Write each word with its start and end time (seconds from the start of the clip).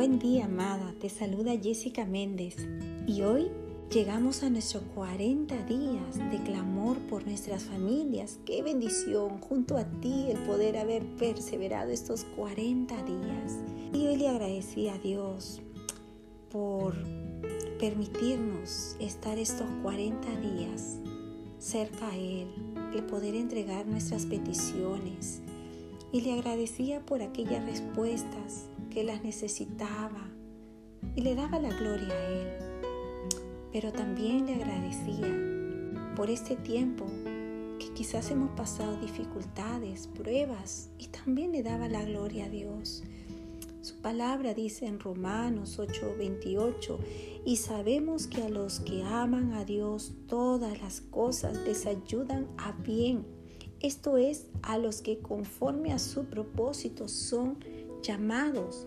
Buen 0.00 0.18
día, 0.18 0.46
amada. 0.46 0.94
Te 0.98 1.10
saluda 1.10 1.52
Jessica 1.62 2.06
Méndez. 2.06 2.56
Y 3.06 3.20
hoy 3.20 3.50
llegamos 3.90 4.42
a 4.42 4.48
nuestros 4.48 4.82
40 4.94 5.54
días 5.66 6.16
de 6.30 6.42
clamor 6.42 6.96
por 7.00 7.26
nuestras 7.26 7.64
familias. 7.64 8.38
Qué 8.46 8.62
bendición 8.62 9.42
junto 9.42 9.76
a 9.76 9.84
ti 10.00 10.28
el 10.30 10.38
poder 10.44 10.78
haber 10.78 11.04
perseverado 11.18 11.90
estos 11.90 12.24
40 12.34 12.94
días. 13.02 13.58
Y 13.92 14.06
hoy 14.06 14.16
le 14.16 14.28
agradecí 14.30 14.88
a 14.88 14.96
Dios 14.96 15.60
por 16.50 16.94
permitirnos 17.78 18.96
estar 19.00 19.36
estos 19.36 19.66
40 19.82 20.26
días 20.40 20.96
cerca 21.58 22.08
a 22.08 22.16
Él, 22.16 22.48
el 22.94 23.02
poder 23.02 23.34
entregar 23.34 23.86
nuestras 23.86 24.24
peticiones. 24.24 25.42
Y 26.10 26.22
le 26.22 26.32
agradecía 26.32 27.04
por 27.04 27.20
aquellas 27.20 27.66
respuestas 27.66 28.70
que 28.90 29.04
las 29.04 29.22
necesitaba 29.22 30.28
y 31.16 31.22
le 31.22 31.34
daba 31.34 31.58
la 31.58 31.70
gloria 31.70 32.12
a 32.12 32.26
Él. 32.28 32.48
Pero 33.72 33.92
también 33.92 34.46
le 34.46 34.54
agradecía 34.56 36.14
por 36.16 36.28
este 36.28 36.56
tiempo 36.56 37.06
que 37.78 37.92
quizás 37.94 38.30
hemos 38.30 38.50
pasado 38.50 38.96
dificultades, 39.00 40.08
pruebas 40.08 40.90
y 40.98 41.06
también 41.08 41.52
le 41.52 41.62
daba 41.62 41.88
la 41.88 42.04
gloria 42.04 42.46
a 42.46 42.48
Dios. 42.50 43.02
Su 43.80 43.96
palabra 44.02 44.52
dice 44.52 44.86
en 44.86 45.00
Romanos 45.00 45.78
8:28, 45.78 46.98
y 47.46 47.56
sabemos 47.56 48.26
que 48.26 48.42
a 48.42 48.50
los 48.50 48.80
que 48.80 49.02
aman 49.02 49.54
a 49.54 49.64
Dios 49.64 50.12
todas 50.26 50.80
las 50.82 51.00
cosas 51.00 51.56
les 51.64 51.86
ayudan 51.86 52.46
a 52.58 52.72
bien. 52.72 53.24
Esto 53.80 54.18
es, 54.18 54.48
a 54.60 54.76
los 54.76 55.00
que 55.00 55.20
conforme 55.20 55.94
a 55.94 55.98
su 55.98 56.26
propósito 56.26 57.08
son 57.08 57.56
llamados. 58.02 58.86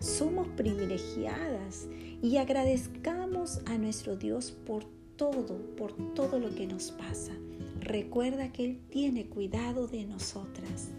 Somos 0.00 0.46
privilegiadas 0.48 1.88
y 2.22 2.36
agradezcamos 2.36 3.60
a 3.66 3.78
nuestro 3.78 4.16
Dios 4.16 4.50
por 4.50 4.84
todo, 5.16 5.58
por 5.76 5.92
todo 6.14 6.38
lo 6.38 6.54
que 6.54 6.66
nos 6.66 6.90
pasa. 6.90 7.32
Recuerda 7.80 8.52
que 8.52 8.64
Él 8.64 8.80
tiene 8.90 9.26
cuidado 9.26 9.86
de 9.86 10.04
nosotras. 10.04 10.90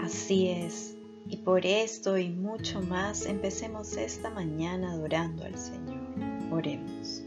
Así 0.00 0.48
es, 0.48 0.96
y 1.28 1.36
por 1.38 1.66
esto 1.66 2.16
y 2.18 2.30
mucho 2.30 2.80
más 2.80 3.26
empecemos 3.26 3.96
esta 3.96 4.30
mañana 4.30 4.92
adorando 4.92 5.44
al 5.44 5.56
Señor. 5.56 6.00
Oremos. 6.50 7.22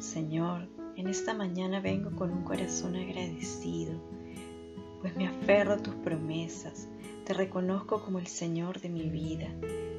Señor, 0.00 0.68
en 0.96 1.08
esta 1.08 1.34
mañana 1.34 1.80
vengo 1.80 2.10
con 2.16 2.30
un 2.30 2.44
corazón 2.44 2.96
agradecido 2.96 4.13
pues 5.04 5.16
me 5.16 5.26
aferro 5.26 5.74
a 5.74 5.82
tus 5.82 5.94
promesas, 5.96 6.88
te 7.26 7.34
reconozco 7.34 8.02
como 8.02 8.18
el 8.18 8.26
Señor 8.26 8.80
de 8.80 8.88
mi 8.88 9.10
vida, 9.10 9.48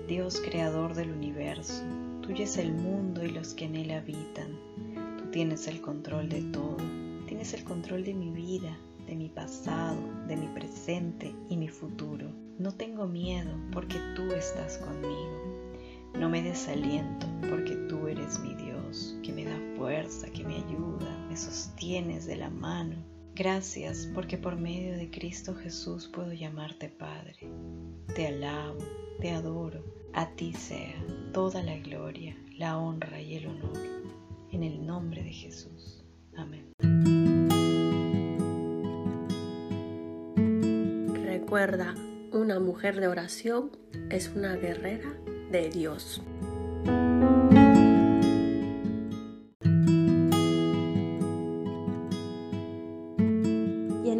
Dios 0.08 0.42
creador 0.42 0.95
del 0.95 1.12
universo. 1.12 1.84
Tuyo 2.23 2.44
es 2.44 2.58
el 2.58 2.73
mundo 2.73 3.23
y 3.23 3.30
los 3.30 3.53
que 3.53 3.66
en 3.66 3.75
él 3.75 3.92
habitan. 3.92 4.58
Tú 5.20 5.30
tienes 5.30 5.67
el 5.67 5.80
control 5.80 6.28
de 6.30 6.42
todo, 6.45 6.78
tienes 7.28 7.53
el 7.53 7.64
control 7.64 8.03
de 8.03 8.16
mi 8.16 8.31
vida, 8.31 8.80
de 9.06 9.16
mi 9.16 9.30
pasado, 9.30 10.02
de 10.28 10.38
mi 10.38 10.47
presente 10.47 11.36
y 11.52 11.58
mi 11.58 11.67
futuro. 11.67 12.31
No 12.58 12.73
tengo 12.73 13.06
miedo 13.06 13.56
porque 13.72 14.00
tú 14.16 14.23
estás 14.31 14.80
conmigo. 14.80 15.69
No 16.16 16.30
me 16.30 16.42
desaliento 16.42 17.28
porque 17.47 17.75
tú 17.88 18.08
eres 18.08 18.40
mi 18.40 18.56
Dios, 18.56 19.19
que 19.22 19.31
me 19.31 19.45
da 19.45 19.59
fuerza, 19.78 20.31
que 20.31 20.44
me 20.44 20.56
ayuda, 20.56 21.28
me 21.30 21.38
sostienes 21.38 22.25
de 22.25 22.38
la 22.38 22.50
mano 22.50 23.14
Gracias 23.36 24.09
porque 24.16 24.38
por 24.38 24.55
medio 24.55 24.95
de 24.95 25.11
Cristo 25.11 25.53
Jesús 25.55 26.08
puedo 26.08 26.31
llamarte 26.31 26.88
Padre. 26.88 27.36
Te 28.16 28.28
alabo, 28.28 28.80
te 29.19 29.31
adoro. 29.31 29.83
A 30.14 30.30
ti 30.38 30.53
sea 30.53 30.96
toda 31.34 31.62
la 31.62 31.78
gloria, 31.79 32.38
la 32.57 32.78
honra 32.78 33.19
y 33.19 33.35
el 33.35 33.47
honor. 33.47 33.78
En 34.53 34.63
el 34.63 34.85
nombre 34.85 35.22
de 35.22 35.34
Jesús. 35.34 36.06
Amén. 36.38 36.72
Recuerda, 41.25 41.94
una 42.31 42.62
mujer 42.62 43.02
de 43.02 43.09
oración 43.09 43.72
es 44.09 44.29
una 44.34 44.56
guerrera 44.56 45.13
de 45.52 45.69
Dios. 45.69 46.22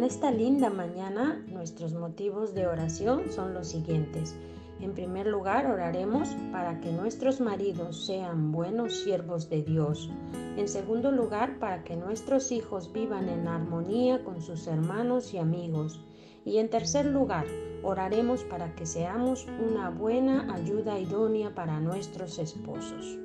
Esta 0.06 0.30
linda 0.30 0.70
mañana 0.70 1.42
nuestros 1.48 1.92
motivos 1.92 2.54
de 2.54 2.68
oración 2.68 3.24
son 3.32 3.54
los 3.54 3.66
siguientes. 3.66 4.36
En 4.80 4.94
primer 4.94 5.26
lugar, 5.26 5.66
oraremos 5.66 6.28
para 6.52 6.80
que 6.80 6.92
nuestros 6.92 7.40
maridos 7.40 8.06
sean 8.06 8.52
buenos 8.52 9.02
siervos 9.02 9.50
de 9.50 9.62
Dios. 9.62 10.08
En 10.56 10.68
segundo 10.68 11.10
lugar, 11.10 11.58
para 11.58 11.82
que 11.82 11.96
nuestros 11.96 12.52
hijos 12.52 12.92
vivan 12.92 13.28
en 13.28 13.48
armonía 13.48 14.22
con 14.22 14.42
sus 14.42 14.68
hermanos 14.68 15.34
y 15.34 15.38
amigos. 15.38 16.00
Y 16.44 16.58
en 16.58 16.70
tercer 16.70 17.06
lugar, 17.06 17.46
oraremos 17.82 18.44
para 18.44 18.76
que 18.76 18.86
seamos 18.86 19.48
una 19.68 19.90
buena 19.90 20.54
ayuda 20.54 21.00
idónea 21.00 21.52
para 21.52 21.80
nuestros 21.80 22.38
esposos. 22.38 23.18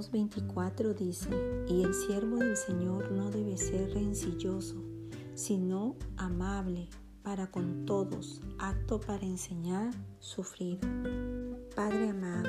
2:24 0.00 0.94
dice, 0.94 1.28
y 1.68 1.82
el 1.82 1.92
siervo 1.92 2.38
del 2.38 2.56
Señor 2.56 3.12
no 3.12 3.30
debe 3.30 3.58
ser 3.58 3.92
rencilloso, 3.92 4.82
sino 5.34 5.94
amable 6.16 6.88
para 7.22 7.50
con 7.50 7.84
todos, 7.84 8.40
apto 8.58 8.98
para 8.98 9.26
enseñar, 9.26 9.92
sufrido. 10.18 10.88
Padre 11.76 12.08
amado, 12.08 12.48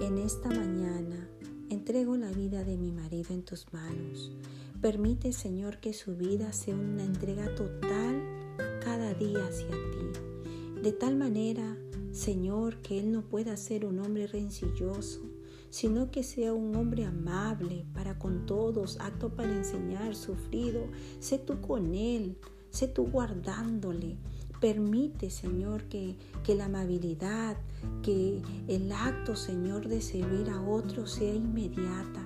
en 0.00 0.16
esta 0.16 0.48
mañana 0.48 1.28
entrego 1.68 2.16
la 2.16 2.30
vida 2.30 2.64
de 2.64 2.78
mi 2.78 2.90
marido 2.90 3.34
en 3.34 3.42
tus 3.42 3.70
manos. 3.74 4.32
Permite, 4.80 5.34
Señor, 5.34 5.78
que 5.78 5.92
su 5.92 6.16
vida 6.16 6.54
sea 6.54 6.74
una 6.74 7.04
entrega 7.04 7.54
total 7.54 8.22
cada 8.82 9.12
día 9.12 9.46
hacia 9.46 9.68
ti. 9.68 10.80
De 10.82 10.92
tal 10.92 11.16
manera, 11.16 11.76
Señor, 12.12 12.80
que 12.80 12.98
Él 12.98 13.12
no 13.12 13.28
pueda 13.28 13.58
ser 13.58 13.84
un 13.84 13.98
hombre 13.98 14.26
rencilloso, 14.26 15.20
sino 15.72 16.10
que 16.10 16.22
sea 16.22 16.52
un 16.52 16.76
hombre 16.76 17.06
amable 17.06 17.86
para 17.94 18.18
con 18.18 18.44
todos, 18.44 19.00
acto 19.00 19.30
para 19.30 19.56
enseñar, 19.56 20.14
sufrido. 20.14 20.82
Sé 21.18 21.38
tú 21.38 21.62
con 21.62 21.94
él, 21.94 22.36
sé 22.68 22.88
tú 22.88 23.06
guardándole. 23.06 24.18
Permite, 24.60 25.30
Señor, 25.30 25.84
que, 25.84 26.14
que 26.44 26.54
la 26.54 26.66
amabilidad, 26.66 27.56
que 28.02 28.42
el 28.68 28.92
acto, 28.92 29.34
Señor, 29.34 29.88
de 29.88 30.02
servir 30.02 30.50
a 30.50 30.60
otros 30.60 31.12
sea 31.12 31.34
inmediata. 31.34 32.22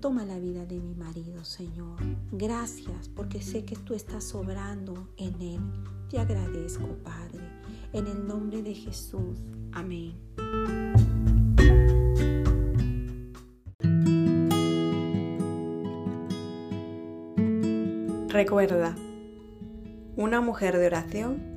Toma 0.00 0.24
la 0.24 0.38
vida 0.38 0.64
de 0.64 0.80
mi 0.80 0.94
marido, 0.94 1.44
Señor. 1.44 1.98
Gracias 2.32 3.10
porque 3.10 3.42
sé 3.42 3.66
que 3.66 3.76
tú 3.76 3.92
estás 3.92 4.24
sobrando 4.24 5.10
en 5.18 5.40
él. 5.42 5.60
Te 6.08 6.18
agradezco, 6.18 6.88
Padre. 7.04 7.40
En 7.92 8.06
el 8.06 8.26
nombre 8.26 8.62
de 8.62 8.74
Jesús. 8.74 9.38
Amén. 9.72 10.14
Recuerda, 18.34 18.96
una 20.16 20.40
mujer 20.40 20.76
de 20.76 20.88
oración 20.88 21.54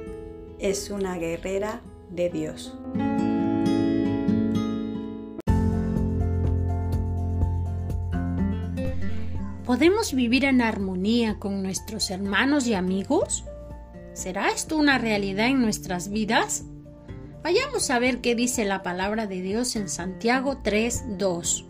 es 0.60 0.92
una 0.92 1.18
guerrera 1.18 1.82
de 2.12 2.30
Dios. 2.30 2.78
¿Podemos 9.66 10.14
vivir 10.14 10.46
en 10.46 10.62
armonía 10.62 11.40
con 11.40 11.64
nuestros 11.64 12.12
hermanos 12.12 12.68
y 12.68 12.76
amigos? 12.76 13.44
¿Será 14.14 14.50
esto 14.50 14.78
una 14.78 15.00
realidad 15.00 15.48
en 15.48 15.64
nuestras 15.64 16.10
vidas? 16.10 16.64
Vayamos 17.42 17.90
a 17.90 17.98
ver 17.98 18.22
qué 18.22 18.36
dice 18.36 18.66
la 18.66 18.84
palabra 18.84 19.26
de 19.26 19.42
Dios 19.42 19.76
en 19.76 19.90
Santiago 19.90 20.62
3:2. 20.62 21.66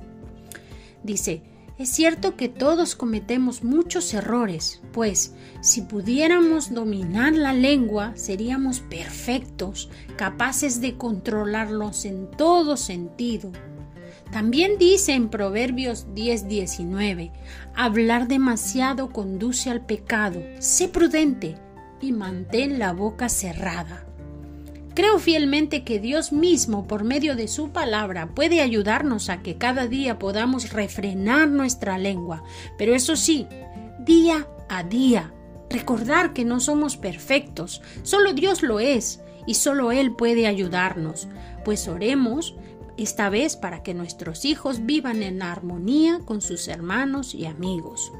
Dice, 1.03 1.43
es 1.77 1.89
cierto 1.89 2.35
que 2.35 2.49
todos 2.49 2.95
cometemos 2.95 3.63
muchos 3.63 4.13
errores, 4.15 4.81
pues 4.93 5.35
si 5.61 5.81
pudiéramos 5.81 6.73
dominar 6.73 7.33
la 7.33 7.53
lengua 7.53 8.13
seríamos 8.15 8.79
perfectos, 8.79 9.89
capaces 10.15 10.81
de 10.81 10.97
controlarlos 10.97 12.05
en 12.05 12.31
todo 12.31 12.77
sentido. 12.77 13.51
También 14.31 14.79
dice 14.79 15.13
en 15.13 15.29
Proverbios 15.29 16.07
10:19, 16.15 17.31
hablar 17.75 18.27
demasiado 18.27 19.09
conduce 19.09 19.69
al 19.69 19.85
pecado, 19.85 20.41
sé 20.59 20.87
prudente 20.87 21.55
y 22.01 22.11
mantén 22.11 22.79
la 22.79 22.91
boca 22.91 23.29
cerrada. 23.29 24.06
Creo 24.97 25.19
fielmente 25.19 25.83
que 25.83 25.99
Dios 25.99 26.31
mismo, 26.31 26.87
por 26.87 27.03
medio 27.03 27.35
de 27.35 27.47
su 27.47 27.69
palabra, 27.69 28.29
puede 28.33 28.61
ayudarnos 28.61 29.29
a 29.29 29.43
que 29.43 29.55
cada 29.55 29.85
día 29.85 30.17
podamos 30.17 30.73
refrenar 30.73 31.49
nuestra 31.49 31.99
lengua, 31.99 32.43
pero 32.79 32.95
eso 32.95 33.15
sí, 33.15 33.45
día 33.99 34.47
a 34.69 34.81
día. 34.81 35.31
Recordar 35.69 36.33
que 36.33 36.45
no 36.45 36.59
somos 36.59 36.97
perfectos, 36.97 37.83
solo 38.01 38.33
Dios 38.33 38.63
lo 38.63 38.79
es 38.79 39.21
y 39.45 39.53
solo 39.53 39.91
Él 39.91 40.15
puede 40.15 40.47
ayudarnos. 40.47 41.27
Pues 41.63 41.87
oremos 41.87 42.55
esta 42.97 43.29
vez 43.29 43.55
para 43.55 43.83
que 43.83 43.93
nuestros 43.93 44.45
hijos 44.45 44.87
vivan 44.87 45.21
en 45.21 45.43
armonía 45.43 46.21
con 46.25 46.41
sus 46.41 46.67
hermanos 46.67 47.35
y 47.35 47.45
amigos. 47.45 48.11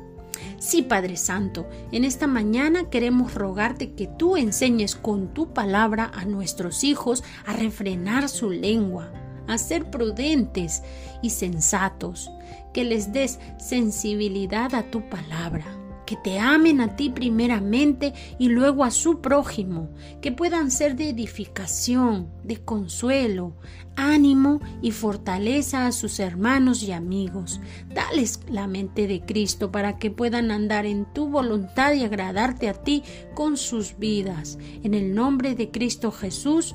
Sí, 0.59 0.81
Padre 0.81 1.17
Santo, 1.17 1.67
en 1.91 2.03
esta 2.03 2.27
mañana 2.27 2.89
queremos 2.89 3.33
rogarte 3.33 3.93
que 3.93 4.07
tú 4.07 4.37
enseñes 4.37 4.95
con 4.95 5.33
tu 5.33 5.53
palabra 5.53 6.11
a 6.13 6.25
nuestros 6.25 6.83
hijos 6.83 7.23
a 7.45 7.53
refrenar 7.53 8.29
su 8.29 8.49
lengua, 8.49 9.11
a 9.47 9.57
ser 9.57 9.89
prudentes 9.89 10.83
y 11.21 11.31
sensatos, 11.31 12.29
que 12.73 12.83
les 12.83 13.11
des 13.11 13.39
sensibilidad 13.57 14.75
a 14.75 14.83
tu 14.83 15.07
palabra 15.09 15.65
que 16.07 16.15
te 16.15 16.39
amen 16.39 16.81
a 16.81 16.95
ti 16.95 17.09
primeramente 17.11 18.13
y 18.39 18.47
luego 18.47 18.83
a 18.83 18.89
su 18.91 19.21
prójimo, 19.21 19.89
que 20.21 20.31
puedan 20.31 20.71
ser 20.71 20.95
de 20.95 21.09
edificación, 21.09 22.31
de 22.43 22.63
consuelo, 22.63 23.57
ánimo 23.97 24.61
y 24.81 24.91
fortaleza 24.91 25.85
a 25.85 25.91
sus 25.91 26.19
hermanos 26.19 26.81
y 26.81 26.93
amigos. 26.93 27.59
Dales 27.93 28.39
la 28.47 28.67
mente 28.67 29.05
de 29.05 29.19
Cristo 29.21 29.69
para 29.69 29.99
que 29.99 30.09
puedan 30.09 30.49
andar 30.49 30.85
en 30.85 31.05
tu 31.13 31.27
voluntad 31.27 31.93
y 31.93 32.05
agradarte 32.05 32.69
a 32.69 32.73
ti 32.73 33.03
con 33.35 33.57
sus 33.57 33.99
vidas. 33.99 34.57
En 34.83 34.93
el 34.93 35.13
nombre 35.13 35.55
de 35.55 35.69
Cristo 35.71 36.11
Jesús. 36.11 36.73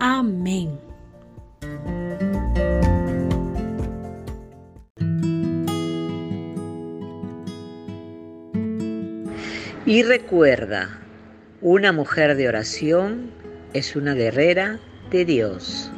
Amén. 0.00 0.80
Y 9.90 10.04
recuerda, 10.04 11.00
una 11.60 11.90
mujer 11.90 12.36
de 12.36 12.46
oración 12.46 13.32
es 13.72 13.96
una 13.96 14.14
guerrera 14.14 14.78
de 15.10 15.24
Dios. 15.24 15.90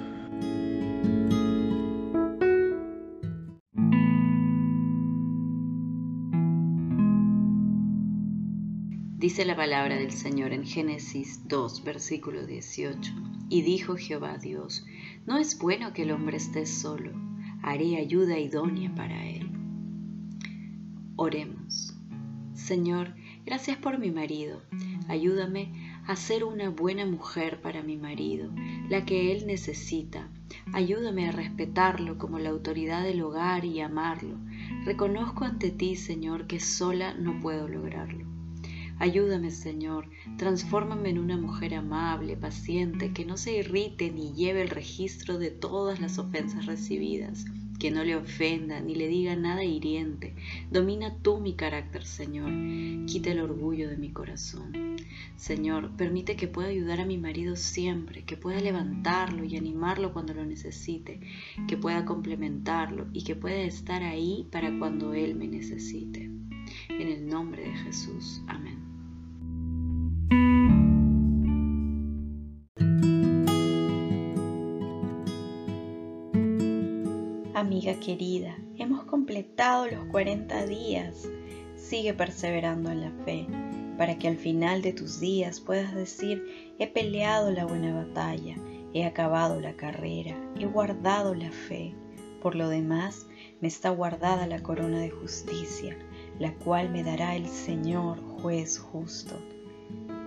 Dice 9.19 9.45
la 9.45 9.57
palabra 9.57 9.97
del 9.97 10.11
Señor 10.11 10.55
en 10.55 10.65
Génesis 10.65 11.47
2, 11.49 11.85
versículo 11.85 12.47
18. 12.47 13.13
Y 13.51 13.61
dijo 13.61 13.97
Jehová 13.97 14.39
Dios, 14.39 14.87
no 15.27 15.37
es 15.37 15.59
bueno 15.59 15.93
que 15.93 16.05
el 16.05 16.13
hombre 16.13 16.39
esté 16.39 16.65
solo, 16.65 17.13
haré 17.63 17.99
ayuda 17.99 18.39
idónea 18.39 18.91
para 18.95 19.27
él. 19.27 19.51
Oremos. 21.17 21.95
Señor, 22.55 23.15
Gracias 23.45 23.77
por 23.77 23.99
mi 23.99 24.13
marido. 24.13 24.63
Ayúdame 25.09 25.73
a 26.07 26.15
ser 26.15 26.45
una 26.45 26.71
buena 26.71 27.07
mujer 27.07 27.61
para 27.61 27.83
mi 27.83 27.97
marido, 27.97 28.53
la 28.89 29.05
que 29.05 29.33
él 29.33 29.49
necesita. 29.49 30.29
Ayúdame 30.73 31.29
a 31.29 31.33
respetarlo 31.33 32.19
como 32.19 32.39
la 32.39 32.51
autoridad 32.51 33.03
del 33.03 33.21
hogar 33.23 33.65
y 33.65 33.81
amarlo. 33.81 34.39
Reconozco 34.85 35.45
ante 35.45 35.71
ti, 35.71 35.97
Señor, 35.97 36.47
que 36.47 36.61
sola 36.61 37.15
no 37.15 37.41
puedo 37.41 37.67
lograrlo. 37.67 38.27
Ayúdame, 39.01 39.51
Señor, 39.51 40.09
transfórmame 40.37 41.11
en 41.11 41.19
una 41.19 41.37
mujer 41.37 41.75
amable, 41.75 42.37
paciente, 42.37 43.13
que 43.13 43.25
no 43.25 43.37
se 43.37 43.57
irrite 43.57 44.13
ni 44.13 44.35
lleve 44.35 44.63
el 44.63 44.71
registro 44.71 45.39
de 45.39 45.51
todas 45.51 46.01
las 46.01 46.19
ofensas 46.19 46.67
recibidas 46.67 47.45
que 47.83 47.91
no 47.91 48.05
le 48.05 48.15
ofenda 48.15 48.79
ni 48.79 48.95
le 48.95 49.09
diga 49.09 49.35
nada 49.35 49.65
hiriente. 49.65 50.37
Domina 50.71 51.17
tú 51.21 51.41
mi 51.41 51.55
carácter, 51.55 52.05
Señor. 52.05 52.53
Quita 53.07 53.33
el 53.33 53.41
orgullo 53.41 53.89
de 53.89 53.97
mi 53.97 54.11
corazón. 54.11 54.95
Señor, 55.35 55.91
permite 55.97 56.37
que 56.37 56.47
pueda 56.47 56.69
ayudar 56.69 57.01
a 57.01 57.07
mi 57.07 57.19
marido 57.19 57.57
siempre, 57.57 58.23
que 58.23 58.37
pueda 58.37 58.61
levantarlo 58.61 59.43
y 59.43 59.57
animarlo 59.57 60.13
cuando 60.13 60.33
lo 60.33 60.47
necesite, 60.47 61.19
que 61.67 61.77
pueda 61.77 62.05
complementarlo 62.05 63.09
y 63.13 63.25
que 63.25 63.35
pueda 63.35 63.63
estar 63.63 64.05
ahí 64.05 64.47
para 64.53 64.79
cuando 64.79 65.13
él 65.13 65.35
me 65.35 65.49
necesite. 65.49 66.31
En 66.89 67.09
el 67.09 67.27
nombre 67.27 67.65
de 67.65 67.75
Jesús. 67.79 68.43
Amén. 68.47 68.72
Querida, 78.05 78.59
hemos 78.79 79.05
completado 79.05 79.87
los 79.87 80.05
40 80.07 80.67
días. 80.67 81.29
Sigue 81.77 82.13
perseverando 82.13 82.91
en 82.91 83.01
la 83.01 83.13
fe, 83.25 83.47
para 83.97 84.19
que 84.19 84.27
al 84.27 84.37
final 84.37 84.83
de 84.83 84.93
tus 84.93 85.21
días 85.21 85.61
puedas 85.61 85.95
decir, 85.95 86.75
he 86.81 86.89
peleado 86.89 87.53
la 87.53 87.65
buena 87.65 87.95
batalla, 87.95 88.57
he 88.93 89.05
acabado 89.05 89.61
la 89.61 89.75
carrera, 89.75 90.37
he 90.59 90.67
guardado 90.67 91.35
la 91.37 91.53
fe. 91.53 91.95
Por 92.43 92.57
lo 92.57 92.69
demás, 92.69 93.29
me 93.61 93.69
está 93.69 93.91
guardada 93.91 94.49
la 94.49 94.65
corona 94.65 94.99
de 94.99 95.11
justicia, 95.11 95.97
la 96.41 96.53
cual 96.55 96.91
me 96.91 97.05
dará 97.05 97.37
el 97.37 97.47
Señor, 97.47 98.19
juez 98.41 98.81
justo. 98.81 99.37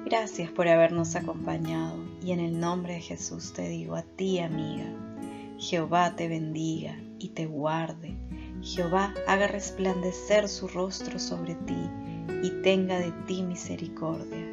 Gracias 0.06 0.50
por 0.50 0.69
habernos 0.69 1.18
acompañado 1.18 1.98
y 2.24 2.31
en 2.31 2.39
el 2.39 2.57
nombre 2.57 2.94
de 2.94 3.01
Jesús 3.01 3.51
te 3.51 3.68
digo 3.68 3.95
a 3.95 4.04
ti, 4.04 4.39
amiga, 4.39 4.86
Jehová 5.57 6.16
te 6.16 6.30
bendiga 6.30 6.98
y 7.19 7.29
te 7.29 7.45
guarde. 7.45 8.15
Jehová 8.62 9.13
haga 9.27 9.47
resplandecer 9.47 10.47
su 10.47 10.67
rostro 10.67 11.19
sobre 11.19 11.56
ti 11.56 11.89
y 12.44 12.50
tenga 12.62 13.00
de 13.00 13.12
ti 13.27 13.44
misericordia. 13.44 14.45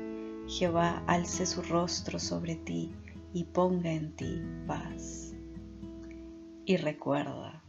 Jehová 0.49 1.03
alce 1.07 1.47
su 1.47 1.63
rostro 1.63 2.19
sobre 2.19 2.57
ti 2.57 2.91
y 3.33 3.45
ponga 3.45 3.93
en 3.93 4.13
ti 4.17 4.43
paz. 4.67 5.35
Y 6.65 6.77
recuerda. 6.77 7.63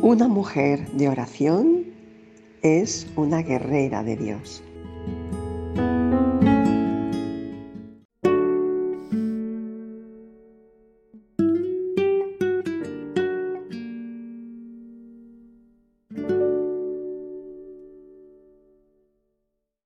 Una 0.00 0.28
mujer 0.28 0.90
de 0.92 1.08
oración 1.08 1.84
es 2.62 3.06
una 3.16 3.42
guerrera 3.42 4.02
de 4.02 4.16
Dios. 4.16 4.62